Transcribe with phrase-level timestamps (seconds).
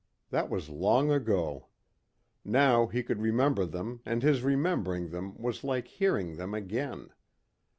[0.31, 1.67] That was long ago.
[2.43, 7.09] Now he could remember them and his remembering them was like hearing them again.